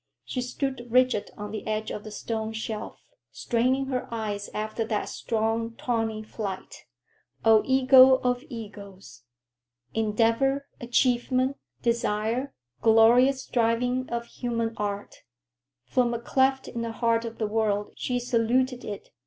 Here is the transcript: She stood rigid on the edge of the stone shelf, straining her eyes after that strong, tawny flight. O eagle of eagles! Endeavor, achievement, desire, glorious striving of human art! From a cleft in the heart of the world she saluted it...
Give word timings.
She 0.25 0.41
stood 0.41 0.87
rigid 0.89 1.29
on 1.37 1.51
the 1.51 1.67
edge 1.67 1.91
of 1.91 2.03
the 2.03 2.09
stone 2.09 2.53
shelf, 2.53 2.99
straining 3.31 3.85
her 3.89 4.11
eyes 4.11 4.49
after 4.51 4.83
that 4.85 5.09
strong, 5.09 5.75
tawny 5.75 6.23
flight. 6.23 6.85
O 7.45 7.61
eagle 7.67 8.15
of 8.23 8.43
eagles! 8.49 9.25
Endeavor, 9.93 10.67
achievement, 10.79 11.57
desire, 11.83 12.51
glorious 12.81 13.43
striving 13.43 14.09
of 14.09 14.25
human 14.25 14.73
art! 14.75 15.17
From 15.85 16.15
a 16.15 16.19
cleft 16.19 16.67
in 16.67 16.81
the 16.81 16.93
heart 16.93 17.23
of 17.23 17.37
the 17.37 17.45
world 17.45 17.93
she 17.95 18.19
saluted 18.19 18.83
it... 18.83 19.09